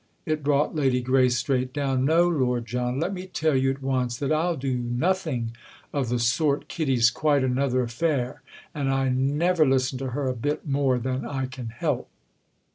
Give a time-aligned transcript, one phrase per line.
[0.25, 2.05] —it brought Lady Grace straight down.
[2.05, 5.55] "No, Lord John, let me tell you at once that I'll do nothing
[5.93, 8.41] of the sort Kitty's quite another affair,
[8.73, 12.09] and I never listen to her a bit more than I can help."